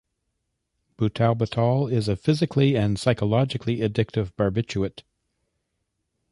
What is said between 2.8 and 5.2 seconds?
psychologically addictive barbiturate.